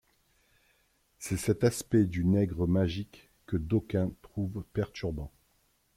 [1.19, 5.31] C'est cet aspect du nègre magique que d'aucuns trouvent perturbant.